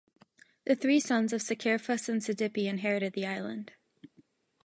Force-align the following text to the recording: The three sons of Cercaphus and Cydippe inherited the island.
The 0.65 0.73
three 0.75 0.99
sons 0.99 1.31
of 1.31 1.41
Cercaphus 1.41 2.09
and 2.09 2.23
Cydippe 2.23 2.57
inherited 2.65 3.13
the 3.13 3.27
island. 3.27 3.73